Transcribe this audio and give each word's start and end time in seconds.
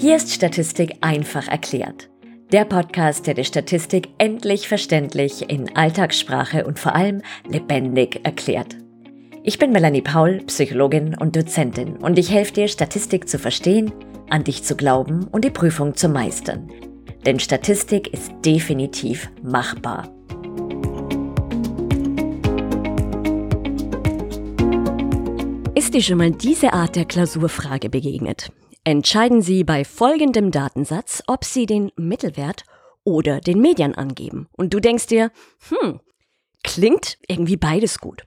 Hier 0.00 0.14
ist 0.14 0.32
Statistik 0.32 0.92
einfach 1.00 1.48
erklärt. 1.48 2.08
Der 2.52 2.64
Podcast, 2.64 3.26
der 3.26 3.34
die 3.34 3.44
Statistik 3.44 4.10
endlich 4.18 4.68
verständlich 4.68 5.50
in 5.50 5.74
Alltagssprache 5.74 6.64
und 6.64 6.78
vor 6.78 6.94
allem 6.94 7.20
lebendig 7.48 8.20
erklärt. 8.22 8.76
Ich 9.42 9.58
bin 9.58 9.72
Melanie 9.72 10.02
Paul, 10.02 10.38
Psychologin 10.46 11.16
und 11.18 11.34
Dozentin 11.34 11.96
und 11.96 12.16
ich 12.16 12.30
helfe 12.30 12.52
dir, 12.52 12.68
Statistik 12.68 13.28
zu 13.28 13.40
verstehen, 13.40 13.90
an 14.30 14.44
dich 14.44 14.62
zu 14.62 14.76
glauben 14.76 15.26
und 15.32 15.44
die 15.44 15.50
Prüfung 15.50 15.96
zu 15.96 16.08
meistern. 16.08 16.70
Denn 17.26 17.40
Statistik 17.40 18.06
ist 18.14 18.30
definitiv 18.44 19.28
machbar. 19.42 20.08
Ist 25.74 25.92
dir 25.92 26.02
schon 26.02 26.18
mal 26.18 26.30
diese 26.30 26.72
Art 26.72 26.94
der 26.94 27.04
Klausurfrage 27.04 27.90
begegnet? 27.90 28.52
Entscheiden 28.88 29.42
Sie 29.42 29.64
bei 29.64 29.84
folgendem 29.84 30.50
Datensatz, 30.50 31.22
ob 31.26 31.44
Sie 31.44 31.66
den 31.66 31.92
Mittelwert 31.96 32.64
oder 33.04 33.38
den 33.38 33.60
Median 33.60 33.94
angeben. 33.94 34.48
Und 34.56 34.72
du 34.72 34.80
denkst 34.80 35.08
dir, 35.08 35.30
hm, 35.68 36.00
klingt 36.64 37.18
irgendwie 37.28 37.58
beides 37.58 37.98
gut. 37.98 38.26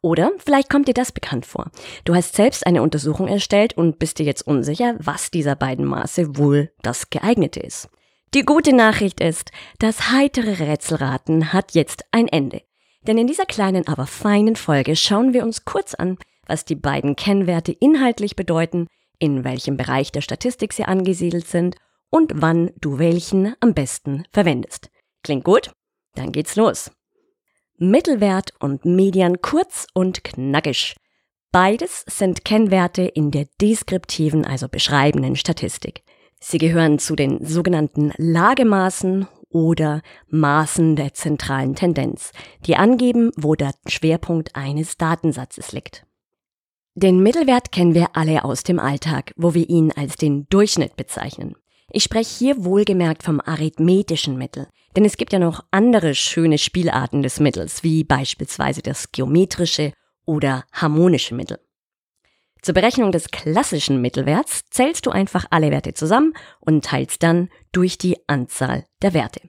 Oder 0.00 0.30
vielleicht 0.38 0.70
kommt 0.70 0.86
dir 0.86 0.94
das 0.94 1.10
bekannt 1.10 1.46
vor. 1.46 1.72
Du 2.04 2.14
hast 2.14 2.36
selbst 2.36 2.64
eine 2.64 2.80
Untersuchung 2.80 3.26
erstellt 3.26 3.76
und 3.76 3.98
bist 3.98 4.20
dir 4.20 4.22
jetzt 4.24 4.46
unsicher, 4.46 4.94
was 5.00 5.32
dieser 5.32 5.56
beiden 5.56 5.84
Maße 5.84 6.36
wohl 6.36 6.70
das 6.82 7.10
geeignete 7.10 7.58
ist. 7.58 7.88
Die 8.34 8.44
gute 8.44 8.72
Nachricht 8.72 9.18
ist, 9.18 9.50
das 9.80 10.12
heitere 10.12 10.60
Rätselraten 10.60 11.52
hat 11.52 11.74
jetzt 11.74 12.04
ein 12.12 12.28
Ende. 12.28 12.62
Denn 13.02 13.18
in 13.18 13.26
dieser 13.26 13.46
kleinen, 13.46 13.88
aber 13.88 14.06
feinen 14.06 14.54
Folge 14.54 14.94
schauen 14.94 15.32
wir 15.32 15.42
uns 15.42 15.64
kurz 15.64 15.94
an, 15.94 16.18
was 16.46 16.64
die 16.64 16.76
beiden 16.76 17.16
Kennwerte 17.16 17.72
inhaltlich 17.72 18.36
bedeuten, 18.36 18.86
in 19.18 19.44
welchem 19.44 19.76
Bereich 19.76 20.12
der 20.12 20.20
Statistik 20.20 20.72
sie 20.72 20.84
angesiedelt 20.84 21.46
sind 21.46 21.76
und 22.10 22.32
wann 22.36 22.70
du 22.80 22.98
welchen 22.98 23.54
am 23.60 23.74
besten 23.74 24.24
verwendest. 24.32 24.90
Klingt 25.22 25.44
gut? 25.44 25.72
Dann 26.14 26.32
geht's 26.32 26.56
los. 26.56 26.90
Mittelwert 27.76 28.52
und 28.58 28.84
Median 28.84 29.40
kurz 29.40 29.86
und 29.94 30.24
knackig. 30.24 30.96
Beides 31.52 32.04
sind 32.06 32.44
Kennwerte 32.44 33.02
in 33.02 33.30
der 33.30 33.46
deskriptiven, 33.60 34.44
also 34.44 34.68
beschreibenden 34.68 35.36
Statistik. 35.36 36.02
Sie 36.40 36.58
gehören 36.58 36.98
zu 36.98 37.16
den 37.16 37.44
sogenannten 37.44 38.12
Lagemaßen 38.16 39.28
oder 39.50 40.02
Maßen 40.28 40.96
der 40.96 41.14
zentralen 41.14 41.74
Tendenz, 41.74 42.32
die 42.66 42.76
angeben, 42.76 43.30
wo 43.36 43.54
der 43.54 43.72
Schwerpunkt 43.86 44.54
eines 44.54 44.96
Datensatzes 44.96 45.72
liegt. 45.72 46.07
Den 47.00 47.22
Mittelwert 47.22 47.70
kennen 47.70 47.94
wir 47.94 48.16
alle 48.16 48.44
aus 48.44 48.64
dem 48.64 48.80
Alltag, 48.80 49.32
wo 49.36 49.54
wir 49.54 49.70
ihn 49.70 49.92
als 49.92 50.16
den 50.16 50.48
Durchschnitt 50.48 50.96
bezeichnen. 50.96 51.54
Ich 51.92 52.02
spreche 52.02 52.36
hier 52.36 52.64
wohlgemerkt 52.64 53.22
vom 53.22 53.40
arithmetischen 53.40 54.36
Mittel, 54.36 54.66
denn 54.96 55.04
es 55.04 55.16
gibt 55.16 55.32
ja 55.32 55.38
noch 55.38 55.64
andere 55.70 56.16
schöne 56.16 56.58
Spielarten 56.58 57.22
des 57.22 57.38
Mittels, 57.38 57.84
wie 57.84 58.02
beispielsweise 58.02 58.82
das 58.82 59.12
geometrische 59.12 59.92
oder 60.26 60.64
harmonische 60.72 61.36
Mittel. 61.36 61.60
Zur 62.62 62.74
Berechnung 62.74 63.12
des 63.12 63.30
klassischen 63.30 64.00
Mittelwerts 64.00 64.64
zählst 64.68 65.06
du 65.06 65.10
einfach 65.10 65.44
alle 65.50 65.70
Werte 65.70 65.94
zusammen 65.94 66.34
und 66.58 66.84
teilst 66.84 67.22
dann 67.22 67.48
durch 67.70 67.96
die 67.98 68.16
Anzahl 68.26 68.84
der 69.02 69.14
Werte. 69.14 69.42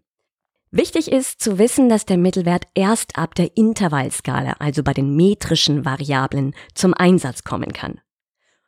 Wichtig 0.71 1.11
ist 1.11 1.41
zu 1.41 1.57
wissen, 1.57 1.89
dass 1.89 2.05
der 2.05 2.17
Mittelwert 2.17 2.65
erst 2.75 3.17
ab 3.17 3.33
der 3.33 3.57
Intervallskala, 3.57 4.57
also 4.59 4.83
bei 4.83 4.93
den 4.93 5.15
metrischen 5.15 5.83
Variablen, 5.83 6.53
zum 6.75 6.93
Einsatz 6.93 7.43
kommen 7.43 7.73
kann. 7.73 7.99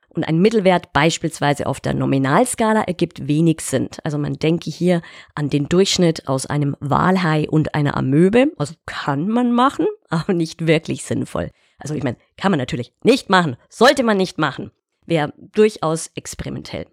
Und 0.10 0.24
ein 0.24 0.40
Mittelwert 0.40 0.94
beispielsweise 0.94 1.68
auf 1.68 1.80
der 1.80 1.94
Nominalskala 1.94 2.82
ergibt 2.82 3.28
wenig 3.28 3.62
Sinn. 3.62 3.88
Also 4.04 4.18
man 4.18 4.34
denke 4.34 4.72
hier 4.72 5.04
an 5.36 5.50
den 5.50 5.70
Durchschnitt 5.70 6.28
aus 6.28 6.48
einem 6.48 6.76
Walhai 6.80 7.48
und 7.48 7.76
einer 7.76 7.96
Amöbe. 7.96 8.52
Also 8.58 8.74
kann 8.88 9.30
man 9.30 9.54
machen, 9.54 9.86
aber 10.10 10.34
nicht 10.34 10.66
wirklich 10.66 11.04
sinnvoll. 11.04 11.52
Also 11.78 11.94
ich 11.94 12.04
meine, 12.04 12.18
kann 12.36 12.52
man 12.52 12.60
natürlich 12.60 12.94
nicht 13.04 13.30
machen, 13.30 13.58
sollte 13.70 14.04
man 14.04 14.18
nicht 14.18 14.40
machen. 14.40 14.72
Wäre 15.06 15.34
durchaus 15.38 16.12
experimentell. 16.16 16.88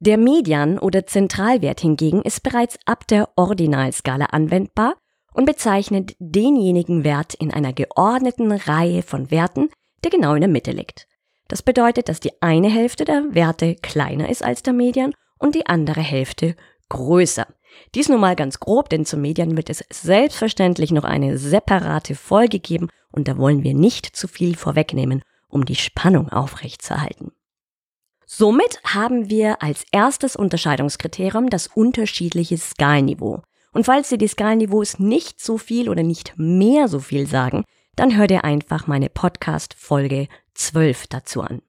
Der 0.00 0.16
Median 0.16 0.78
oder 0.78 1.06
Zentralwert 1.06 1.80
hingegen 1.80 2.22
ist 2.22 2.44
bereits 2.44 2.78
ab 2.86 3.08
der 3.08 3.30
Ordinalskala 3.34 4.26
anwendbar 4.26 4.94
und 5.34 5.44
bezeichnet 5.44 6.14
denjenigen 6.20 7.02
Wert 7.02 7.34
in 7.34 7.52
einer 7.52 7.72
geordneten 7.72 8.52
Reihe 8.52 9.02
von 9.02 9.32
Werten, 9.32 9.70
der 10.04 10.12
genau 10.12 10.34
in 10.34 10.40
der 10.40 10.48
Mitte 10.48 10.70
liegt. 10.70 11.08
Das 11.48 11.62
bedeutet, 11.62 12.08
dass 12.08 12.20
die 12.20 12.40
eine 12.40 12.68
Hälfte 12.68 13.04
der 13.04 13.34
Werte 13.34 13.74
kleiner 13.74 14.28
ist 14.28 14.44
als 14.44 14.62
der 14.62 14.72
Median 14.72 15.14
und 15.38 15.56
die 15.56 15.66
andere 15.66 16.00
Hälfte 16.00 16.54
größer. 16.90 17.46
Dies 17.96 18.08
nun 18.08 18.20
mal 18.20 18.36
ganz 18.36 18.60
grob, 18.60 18.90
denn 18.90 19.04
zum 19.04 19.20
Median 19.20 19.56
wird 19.56 19.68
es 19.68 19.84
selbstverständlich 19.90 20.92
noch 20.92 21.04
eine 21.04 21.38
separate 21.38 22.14
Folge 22.14 22.60
geben 22.60 22.88
und 23.10 23.26
da 23.26 23.36
wollen 23.36 23.64
wir 23.64 23.74
nicht 23.74 24.06
zu 24.14 24.28
viel 24.28 24.56
vorwegnehmen, 24.56 25.22
um 25.48 25.64
die 25.64 25.74
Spannung 25.74 26.28
aufrechtzuerhalten. 26.28 27.32
Somit 28.30 28.78
haben 28.84 29.30
wir 29.30 29.62
als 29.62 29.86
erstes 29.90 30.36
Unterscheidungskriterium 30.36 31.48
das 31.48 31.66
unterschiedliche 31.66 32.58
Skalenniveau. 32.58 33.40
Und 33.72 33.84
falls 33.84 34.10
dir 34.10 34.18
die 34.18 34.28
Skalenniveaus 34.28 34.98
nicht 34.98 35.40
so 35.40 35.56
viel 35.56 35.88
oder 35.88 36.02
nicht 36.02 36.34
mehr 36.36 36.88
so 36.88 36.98
viel 37.00 37.26
sagen, 37.26 37.64
dann 37.96 38.18
hör 38.18 38.26
dir 38.26 38.44
einfach 38.44 38.86
meine 38.86 39.08
Podcast 39.08 39.72
Folge 39.78 40.28
12 40.52 41.06
dazu 41.06 41.40
an. 41.40 41.62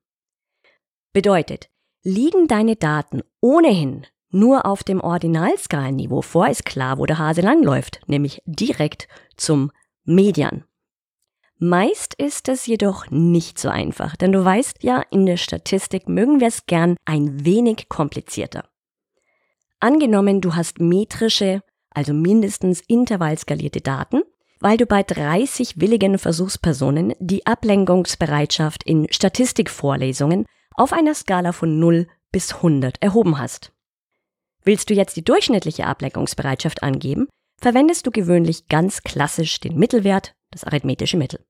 Bedeutet, 1.13 1.69
liegen 2.03 2.49
deine 2.49 2.75
Daten 2.75 3.21
ohnehin 3.39 4.05
nur 4.29 4.65
auf 4.65 4.83
dem 4.83 4.99
Ordinalskalenniveau 4.99 6.21
vor, 6.21 6.49
ist 6.49 6.65
klar, 6.65 6.97
wo 6.97 7.05
der 7.05 7.19
Hase 7.19 7.39
langläuft, 7.39 8.01
nämlich 8.07 8.41
direkt 8.45 9.07
zum 9.37 9.71
Median. 10.03 10.65
Meist 11.61 12.13
ist 12.13 12.47
es 12.47 12.67
jedoch 12.67 13.11
nicht 13.11 13.59
so 13.59 13.67
einfach, 13.67 14.15
denn 14.15 14.31
du 14.31 14.45
weißt 14.45 14.81
ja, 14.81 15.03
in 15.11 15.25
der 15.25 15.35
Statistik 15.35 16.07
mögen 16.07 16.39
wir 16.39 16.47
es 16.47 16.65
gern 16.67 16.95
ein 17.03 17.43
wenig 17.43 17.89
komplizierter. 17.89 18.63
Angenommen, 19.81 20.39
du 20.39 20.55
hast 20.55 20.79
metrische, 20.79 21.61
also 21.89 22.13
mindestens 22.13 22.79
intervallskalierte 22.87 23.81
Daten, 23.81 24.21
weil 24.61 24.77
du 24.77 24.85
bei 24.85 25.03
30 25.03 25.81
willigen 25.81 26.17
Versuchspersonen 26.17 27.13
die 27.19 27.45
Ablenkungsbereitschaft 27.45 28.83
in 28.85 29.11
Statistikvorlesungen 29.11 30.45
auf 30.75 30.93
einer 30.93 31.13
Skala 31.13 31.51
von 31.51 31.77
0 31.77 32.07
bis 32.31 32.55
100 32.55 33.01
erhoben 33.01 33.37
hast. 33.37 33.73
Willst 34.63 34.89
du 34.89 34.93
jetzt 34.93 35.17
die 35.17 35.25
durchschnittliche 35.25 35.87
Ablenkungsbereitschaft 35.87 36.83
angeben, 36.83 37.27
verwendest 37.59 38.07
du 38.07 38.11
gewöhnlich 38.11 38.69
ganz 38.69 39.03
klassisch 39.03 39.59
den 39.59 39.77
Mittelwert, 39.77 40.31
das 40.51 40.63
arithmetische 40.63 41.17
Mittel. 41.17 41.45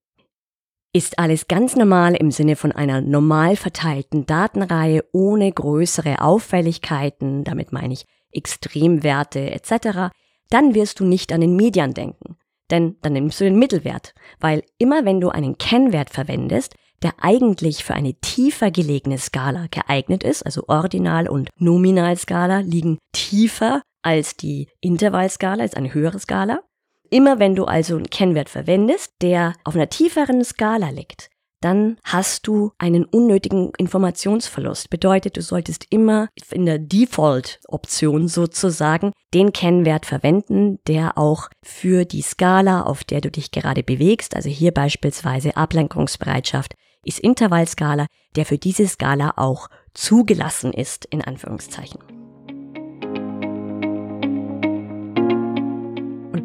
Ist 0.92 1.20
alles 1.20 1.48
ganz 1.48 1.76
normal 1.76 2.16
im 2.16 2.32
Sinne 2.32 2.56
von 2.56 2.72
einer 2.72 3.02
normal 3.02 3.56
verteilten 3.56 4.26
Datenreihe 4.26 5.04
ohne 5.12 5.52
größere 5.52 6.22
Auffälligkeiten, 6.22 7.44
damit 7.44 7.72
meine 7.72 7.94
ich 7.94 8.06
Extremwerte 8.32 9.52
etc., 9.52 10.12
dann 10.50 10.74
wirst 10.74 11.00
du 11.00 11.06
nicht 11.06 11.32
an 11.32 11.42
den 11.42 11.56
Median 11.56 11.94
denken. 11.94 12.38
Denn 12.72 12.98
dann 13.02 13.14
nimmst 13.14 13.40
du 13.40 13.44
den 13.44 13.60
Mittelwert, 13.60 14.16
weil 14.40 14.64
immer 14.80 15.06
wenn 15.06 15.22
du 15.22 15.30
einen 15.30 15.60
Kennwert 15.60 16.10
verwendest, 16.10 16.76
der 17.04 17.14
eigentlich 17.22 17.84
für 17.84 17.94
eine 17.94 18.16
tiefer 18.16 18.72
gelegene 18.72 19.20
Skala 19.20 19.68
geeignet 19.70 20.24
ist, 20.24 20.44
also 20.44 20.64
Ordinal- 20.68 21.30
und 21.30 21.50
Nominalskala 21.58 22.60
liegen 22.60 22.98
tiefer 23.14 23.84
als 24.02 24.36
die 24.36 24.68
Intervallskala, 24.82 25.64
ist 25.64 25.78
eine 25.78 25.94
höhere 25.94 26.20
Skala, 26.20 26.62
Immer 27.10 27.40
wenn 27.40 27.56
du 27.56 27.66
also 27.66 27.96
einen 27.96 28.10
Kennwert 28.10 28.50
verwendest, 28.50 29.14
der 29.22 29.54
auf 29.64 29.76
einer 29.76 29.90
tieferen 29.90 30.44
Skala 30.44 30.90
liegt, 30.90 31.30
dann 31.62 31.98
hast 32.04 32.48
du 32.48 32.72
einen 32.78 33.04
unnötigen 33.04 33.72
Informationsverlust. 33.78 34.90
Bedeutet, 34.90 35.36
du 35.36 35.42
solltest 35.42 35.88
immer 35.90 36.30
in 36.52 36.66
der 36.66 36.80
Default-Option 36.80 38.28
sozusagen 38.28 39.12
den 39.34 39.52
Kennwert 39.52 40.06
verwenden, 40.06 40.80
der 40.88 41.18
auch 41.18 41.50
für 41.64 42.06
die 42.06 42.22
Skala, 42.22 42.84
auf 42.84 43.04
der 43.04 43.22
du 43.22 43.30
dich 43.30 43.52
gerade 43.52 43.84
bewegst, 43.84 44.36
also 44.36 44.50
hier 44.50 44.72
beispielsweise 44.72 45.58
Ablenkungsbereitschaft, 45.58 46.76
ist 47.04 47.20
Intervallskala, 47.20 48.08
der 48.36 48.46
für 48.46 48.58
diese 48.58 48.88
Skala 48.88 49.34
auch 49.36 49.68
zugelassen 49.94 50.74
ist, 50.74 51.06
in 51.06 51.22
Anführungszeichen. 51.22 52.00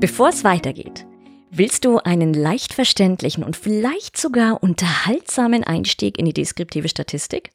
Bevor 0.05 0.29
es 0.29 0.45
weitergeht, 0.45 1.07
willst 1.51 1.87
du 1.87 1.97
einen 1.97 2.35
leicht 2.35 2.75
verständlichen 2.75 3.43
und 3.43 3.57
vielleicht 3.57 4.19
sogar 4.19 4.63
unterhaltsamen 4.63 5.65
Einstieg 5.65 6.19
in 6.19 6.27
die 6.27 6.35
deskriptive 6.35 6.91
Statistik? 6.91 7.53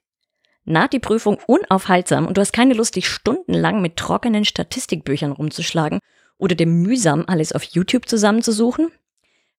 Naht 0.65 0.93
die 0.93 0.99
Prüfung 0.99 1.37
unaufhaltsam 1.45 2.25
und 2.25 2.37
du 2.37 2.41
hast 2.41 2.51
keine 2.51 2.73
Lust, 2.73 2.95
dich 2.95 3.07
stundenlang 3.07 3.83
mit 3.83 3.97
trockenen 3.97 4.45
Statistikbüchern 4.45 5.31
rumzuschlagen 5.31 5.99
oder 6.39 6.55
dir 6.55 6.65
mühsam 6.65 7.23
alles 7.27 7.53
auf 7.53 7.61
YouTube 7.61 8.09
zusammenzusuchen? 8.09 8.91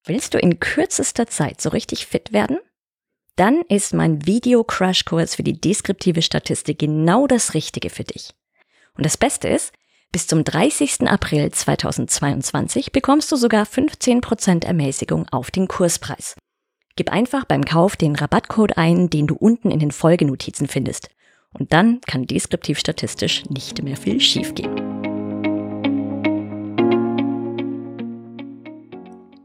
Willst 0.04 0.34
du 0.34 0.38
in 0.38 0.58
kürzester 0.58 1.28
Zeit 1.28 1.60
so 1.60 1.68
richtig 1.68 2.06
fit 2.06 2.32
werden? 2.32 2.58
dann 3.36 3.62
ist 3.68 3.94
mein 3.94 4.26
Video-Crash-Kurs 4.26 5.36
für 5.36 5.44
die 5.44 5.60
deskriptive 5.60 6.22
Statistik 6.22 6.80
genau 6.80 7.28
das 7.28 7.54
Richtige 7.54 7.88
für 7.88 8.02
dich. 8.02 8.34
Und 8.96 9.06
das 9.06 9.16
Beste 9.16 9.48
ist, 9.48 9.72
bis 10.12 10.26
zum 10.26 10.42
30. 10.42 11.02
April 11.08 11.50
2022 11.52 12.90
bekommst 12.90 13.30
du 13.30 13.36
sogar 13.36 13.64
15% 13.64 14.64
Ermäßigung 14.64 15.28
auf 15.30 15.52
den 15.52 15.68
Kurspreis. 15.68 16.34
Gib 16.96 17.12
einfach 17.12 17.44
beim 17.44 17.64
Kauf 17.64 17.96
den 17.96 18.16
Rabattcode 18.16 18.76
ein, 18.76 19.08
den 19.08 19.28
du 19.28 19.36
unten 19.36 19.70
in 19.70 19.78
den 19.78 19.92
Folgenotizen 19.92 20.66
findest. 20.66 21.10
Und 21.56 21.72
dann 21.72 22.00
kann 22.02 22.26
deskriptiv 22.26 22.78
statistisch 22.78 23.44
nicht 23.46 23.82
mehr 23.82 23.96
viel 23.96 24.20
schiefgehen. 24.20 24.74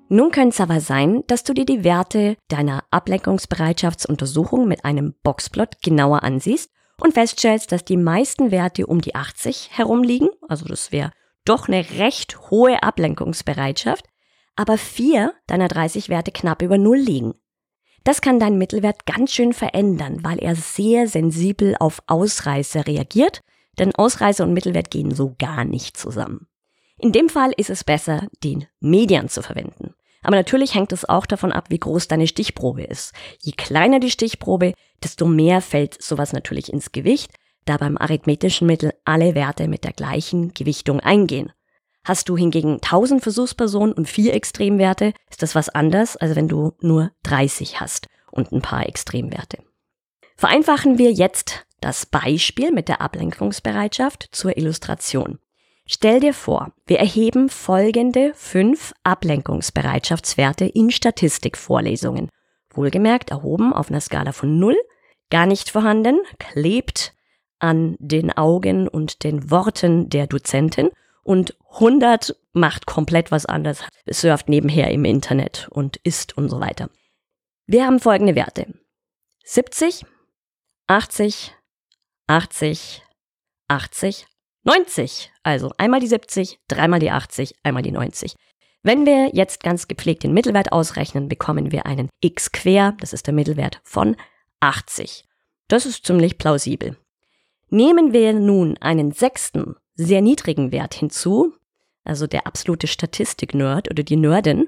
Nun 0.10 0.32
könnte 0.32 0.50
es 0.50 0.62
aber 0.62 0.82
sein, 0.82 1.24
dass 1.28 1.44
du 1.44 1.54
dir 1.54 1.66
die 1.66 1.84
Werte 1.84 2.38
deiner 2.48 2.84
Ablenkungsbereitschaftsuntersuchung 2.90 4.68
mit 4.68 4.86
einem 4.86 5.14
Boxplot 5.24 5.82
genauer 5.84 6.24
ansiehst 6.24 6.72
und 7.02 7.14
feststellst, 7.14 7.72
dass 7.72 7.86
die 7.86 7.98
meisten 7.98 8.52
Werte 8.52 8.88
um 8.88 9.02
die 9.02 9.16
80 9.16 9.70
herumliegen, 9.72 10.30
also 10.48 10.66
das 10.66 10.92
wäre 10.92 11.12
doch 11.46 11.68
eine 11.68 11.90
recht 12.00 12.50
hohe 12.50 12.82
Ablenkungsbereitschaft, 12.82 14.06
aber 14.56 14.78
vier 14.78 15.34
deiner 15.48 15.68
30 15.68 16.10
Werte 16.10 16.32
knapp 16.32 16.62
über 16.62 16.78
Null 16.78 16.98
liegen. 16.98 17.34
Das 18.04 18.22
kann 18.22 18.40
deinen 18.40 18.58
Mittelwert 18.58 19.06
ganz 19.06 19.32
schön 19.32 19.54
verändern, 19.54 20.20
weil 20.24 20.40
er 20.40 20.56
sehr 20.56 21.08
sensibel 21.08 21.76
auf 21.80 22.02
Ausreißer 22.08 22.88
reagiert, 22.88 23.42
denn 23.78 23.94
Ausreißer 23.94 24.44
und 24.44 24.54
Mittelwert 24.54 24.92
gehen 24.92 25.14
so 25.14 25.36
gar 25.38 25.66
nicht 25.66 25.98
zusammen. 25.98 26.48
In 26.98 27.12
dem 27.12 27.30
Fall 27.30 27.52
ist 27.58 27.70
es 27.70 27.84
besser, 27.84 28.28
den 28.44 28.66
Median 28.80 29.28
zu 29.28 29.42
verwenden. 29.42 29.85
Aber 30.26 30.36
natürlich 30.36 30.74
hängt 30.74 30.92
es 30.92 31.08
auch 31.08 31.26
davon 31.26 31.52
ab, 31.52 31.66
wie 31.70 31.80
groß 31.80 32.08
deine 32.08 32.28
Stichprobe 32.28 32.84
ist. 32.84 33.14
Je 33.42 33.52
kleiner 33.52 34.00
die 34.00 34.10
Stichprobe, 34.10 34.74
desto 35.04 35.26
mehr 35.26 35.62
fällt 35.62 36.02
sowas 36.02 36.34
natürlich 36.34 36.74
ins 36.74 36.92
Gewicht, 36.92 37.32
da 37.66 37.78
beim 37.78 37.98
arithmetischen 37.98 38.66
Mittel 38.66 38.94
alle 39.06 39.36
Werte 39.36 39.68
mit 39.68 39.84
der 39.84 39.94
gleichen 39.94 40.54
Gewichtung 40.54 41.00
eingehen. 41.00 41.52
Hast 42.04 42.30
du 42.30 42.38
hingegen 42.38 42.76
1000 42.76 43.22
Versuchspersonen 43.22 43.94
und 43.94 44.10
vier 44.10 44.34
Extremwerte, 44.34 45.14
ist 45.30 45.42
das 45.42 45.56
was 45.56 45.70
anders, 45.70 46.18
als 46.18 46.36
wenn 46.36 46.48
du 46.48 46.74
nur 46.80 47.12
30 47.24 47.80
hast 47.80 48.08
und 48.32 48.52
ein 48.52 48.62
paar 48.62 48.88
Extremwerte. 48.88 49.60
Vereinfachen 50.38 50.98
wir 50.98 51.12
jetzt 51.12 51.66
das 51.82 52.06
Beispiel 52.06 52.72
mit 52.72 52.90
der 52.90 53.02
Ablenkungsbereitschaft 53.02 54.30
zur 54.32 54.58
Illustration. 54.58 55.40
Stell 55.88 56.20
dir 56.20 56.34
vor, 56.34 56.74
wir 56.88 57.00
erheben 57.00 57.48
folgende 57.50 58.34
fünf 58.34 58.94
Ablenkungsbereitschaftswerte 59.04 60.66
in 60.66 60.90
Statistikvorlesungen. 60.90 62.30
Wohlgemerkt 62.74 63.30
erhoben 63.30 63.72
auf 63.72 63.90
einer 63.90 64.02
Skala 64.02 64.32
von 64.32 64.58
0, 64.58 64.76
gar 65.30 65.46
nicht 65.46 65.70
vorhanden, 65.70 66.18
klebt 66.40 67.14
an 67.60 67.96
den 68.00 68.36
Augen 68.36 68.88
und 68.88 69.24
den 69.24 69.52
Worten 69.52 70.10
der 70.10 70.26
Dozentin 70.26 70.90
und 71.24 71.56
100 71.74 72.36
macht 72.54 72.88
komplett 72.88 73.32
was 73.32 73.46
anderes, 73.46 73.84
surft 74.10 74.50
nebenher 74.50 74.90
im 74.92 75.06
Internet 75.06 75.68
und 75.70 75.98
isst 75.98 76.36
und 76.38 76.50
so 76.50 76.60
weiter. 76.60 76.90
Wir 77.68 77.86
haben 77.86 78.00
folgende 78.00 78.36
Werte. 78.36 78.74
70, 79.44 80.06
80, 80.88 81.56
80, 82.28 83.04
80, 83.68 84.28
90. 84.66 85.32
Also 85.44 85.72
einmal 85.78 86.00
die 86.00 86.08
70, 86.08 86.60
dreimal 86.68 87.00
die 87.00 87.12
80, 87.12 87.56
einmal 87.64 87.84
die 87.84 87.92
90. 87.92 88.36
Wenn 88.84 89.06
wir 89.06 89.30
jetzt 89.34 89.64
ganz 89.64 89.88
gepflegt 89.88 90.24
den 90.24 90.34
Mittelwert 90.34 90.72
ausrechnen, 90.72 91.28
bekommen 91.28 91.72
wir 91.72 91.86
einen 91.86 92.10
x 92.20 92.52
quer, 92.52 92.96
das 93.00 93.14
ist 93.14 93.26
der 93.26 93.34
Mittelwert 93.34 93.80
von 93.84 94.16
80. 94.60 95.24
Das 95.68 95.86
ist 95.86 96.06
ziemlich 96.06 96.38
plausibel. 96.38 96.98
Nehmen 97.70 98.14
wir 98.14 98.34
nun 98.34 98.78
einen 98.78 99.12
sechsten, 99.12 99.76
sehr 99.96 100.22
niedrigen 100.22 100.72
Wert 100.72 100.94
hinzu, 100.94 101.54
also 102.04 102.28
der 102.28 102.46
absolute 102.46 102.88
Statistik-Nerd 102.88 103.90
oder 103.90 104.04
die 104.04 104.18
Nerdin, 104.18 104.68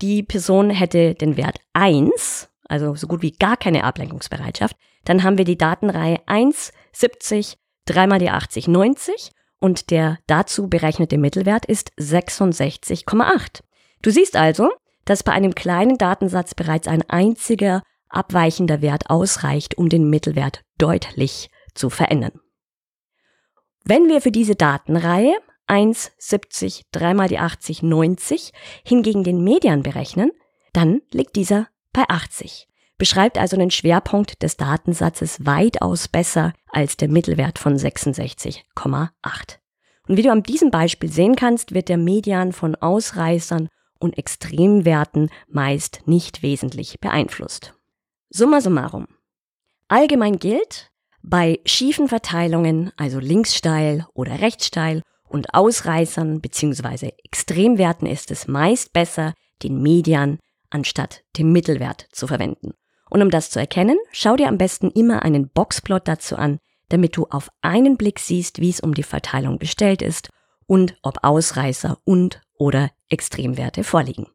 die 0.00 0.22
Person 0.22 0.70
hätte 0.70 1.14
den 1.14 1.36
Wert 1.36 1.58
1, 1.72 2.48
also 2.68 2.94
so 2.94 3.06
gut 3.06 3.22
wie 3.22 3.32
gar 3.32 3.56
keine 3.56 3.84
Ablenkungsbereitschaft, 3.84 4.76
dann 5.04 5.22
haben 5.22 5.38
wir 5.38 5.44
die 5.44 5.58
Datenreihe 5.58 6.20
1, 6.26 6.72
70, 6.92 7.56
dreimal 7.90 8.20
die 8.20 8.30
80, 8.30 8.68
90 8.68 9.32
und 9.58 9.90
der 9.90 10.18
dazu 10.26 10.68
berechnete 10.68 11.18
Mittelwert 11.18 11.66
ist 11.66 11.92
66,8. 11.98 13.62
Du 14.02 14.10
siehst 14.10 14.36
also, 14.36 14.70
dass 15.04 15.22
bei 15.22 15.32
einem 15.32 15.54
kleinen 15.54 15.98
Datensatz 15.98 16.54
bereits 16.54 16.86
ein 16.86 17.02
einziger 17.10 17.82
abweichender 18.08 18.80
Wert 18.80 19.10
ausreicht, 19.10 19.76
um 19.76 19.88
den 19.88 20.08
Mittelwert 20.08 20.62
deutlich 20.78 21.50
zu 21.74 21.90
verändern. 21.90 22.40
Wenn 23.84 24.08
wir 24.08 24.20
für 24.20 24.32
diese 24.32 24.54
Datenreihe 24.54 25.34
1, 25.66 26.12
70, 26.18 26.84
3 26.92 27.14
mal 27.14 27.28
die 27.28 27.38
80, 27.38 27.82
90 27.82 28.52
hingegen 28.84 29.24
den 29.24 29.42
Median 29.42 29.82
berechnen, 29.82 30.30
dann 30.72 31.02
liegt 31.10 31.36
dieser 31.36 31.68
bei 31.92 32.04
80 32.08 32.69
beschreibt 33.00 33.38
also 33.38 33.56
den 33.56 33.70
Schwerpunkt 33.70 34.42
des 34.42 34.58
Datensatzes 34.58 35.46
weitaus 35.46 36.06
besser 36.06 36.52
als 36.68 36.98
der 36.98 37.08
Mittelwert 37.08 37.58
von 37.58 37.74
66,8. 37.74 38.60
Und 40.06 40.16
wie 40.18 40.22
du 40.22 40.30
an 40.30 40.42
diesem 40.42 40.70
Beispiel 40.70 41.10
sehen 41.10 41.34
kannst, 41.34 41.72
wird 41.72 41.88
der 41.88 41.96
Median 41.96 42.52
von 42.52 42.76
Ausreißern 42.76 43.68
und 43.98 44.18
Extremwerten 44.18 45.30
meist 45.48 46.02
nicht 46.04 46.42
wesentlich 46.42 47.00
beeinflusst. 47.00 47.72
Summa 48.28 48.60
summarum. 48.60 49.06
Allgemein 49.88 50.38
gilt, 50.38 50.90
bei 51.22 51.60
schiefen 51.64 52.06
Verteilungen, 52.06 52.92
also 52.98 53.18
linkssteil 53.18 54.06
oder 54.12 54.40
rechtssteil 54.40 55.00
und 55.26 55.54
Ausreißern 55.54 56.42
bzw. 56.42 57.12
Extremwerten 57.24 58.06
ist 58.06 58.30
es 58.30 58.46
meist 58.46 58.92
besser, 58.92 59.32
den 59.62 59.80
Median 59.80 60.38
anstatt 60.68 61.22
den 61.38 61.50
Mittelwert 61.50 62.06
zu 62.12 62.26
verwenden. 62.26 62.74
Und 63.10 63.22
um 63.22 63.30
das 63.30 63.50
zu 63.50 63.58
erkennen, 63.58 63.98
schau 64.12 64.36
dir 64.36 64.48
am 64.48 64.56
besten 64.56 64.90
immer 64.90 65.22
einen 65.22 65.48
Boxplot 65.48 66.08
dazu 66.08 66.36
an, 66.36 66.58
damit 66.88 67.16
du 67.16 67.26
auf 67.26 67.50
einen 67.60 67.96
Blick 67.96 68.18
siehst, 68.18 68.60
wie 68.60 68.70
es 68.70 68.80
um 68.80 68.94
die 68.94 69.02
Verteilung 69.02 69.58
bestellt 69.58 70.00
ist 70.00 70.30
und 70.66 70.96
ob 71.02 71.18
Ausreißer 71.22 71.98
und 72.04 72.40
oder 72.54 72.90
Extremwerte 73.08 73.84
vorliegen. 73.84 74.26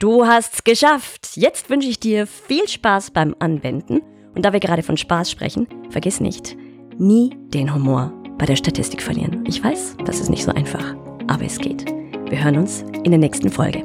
Du 0.00 0.26
hast's 0.26 0.64
geschafft! 0.64 1.36
Jetzt 1.36 1.70
wünsche 1.70 1.88
ich 1.88 2.00
dir 2.00 2.26
viel 2.26 2.68
Spaß 2.68 3.10
beim 3.10 3.34
Anwenden 3.38 4.00
und 4.34 4.44
da 4.44 4.52
wir 4.52 4.60
gerade 4.60 4.82
von 4.82 4.96
Spaß 4.96 5.30
sprechen, 5.30 5.66
vergiss 5.90 6.20
nicht, 6.20 6.56
nie 6.98 7.36
den 7.48 7.74
Humor 7.74 8.12
bei 8.38 8.46
der 8.46 8.56
Statistik 8.56 9.02
verlieren. 9.02 9.44
Ich 9.46 9.62
weiß, 9.62 9.96
das 10.04 10.20
ist 10.20 10.30
nicht 10.30 10.44
so 10.44 10.52
einfach, 10.52 10.94
aber 11.26 11.44
es 11.44 11.58
geht. 11.58 11.86
Wir 12.30 12.44
hören 12.44 12.58
uns 12.58 12.82
in 13.02 13.10
der 13.10 13.18
nächsten 13.18 13.50
Folge. 13.50 13.84